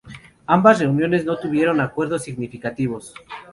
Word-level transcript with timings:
Ambas 0.47 0.79
reuniones 0.79 1.25
no 1.25 1.37
tuvieron 1.37 1.79
acuerdos 1.79 2.23
significativos. 2.23 3.13